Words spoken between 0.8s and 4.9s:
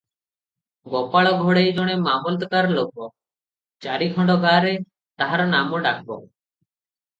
ଗୋପାଳ ଘଡ଼େଇ ଜଣେ ମାମଲତକାର ଲୋକ, ଚାରିଖଣ୍ଡ ଗାଁରେ